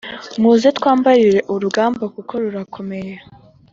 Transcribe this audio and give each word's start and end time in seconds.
Muze 0.41 0.67
twambarire 0.77 1.39
urugamba 1.53 2.03
kuko 2.15 2.33
rurakomeye 2.43 3.13